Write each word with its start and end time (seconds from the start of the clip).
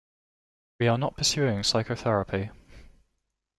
We 0.79 0.87
are 0.87 0.97
not 0.97 1.15
pursuing 1.15 1.61
psychotherapy. 1.61 2.49